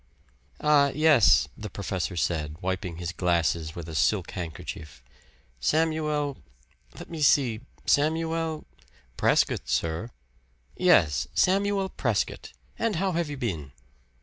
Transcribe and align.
"Ah, 0.61 0.87
yes," 0.95 1.47
the 1.55 1.69
professor 1.69 2.15
said, 2.15 2.57
wiping 2.59 2.97
his 2.97 3.11
glasses 3.11 3.75
with 3.75 3.87
a 3.87 3.93
silk 3.93 4.31
handkerchief. 4.31 5.03
"Samuel 5.59 6.37
let 6.97 7.07
me 7.07 7.21
see 7.21 7.61
Samuel" 7.85 8.65
"Prescott, 9.21 9.69
sir." 9.69 10.09
"Yes 10.75 11.27
Samuel 11.35 11.89
Prescott. 11.89 12.51
And 12.79 12.95
how 12.95 13.11
have 13.11 13.29
you 13.29 13.37
been?" 13.37 13.73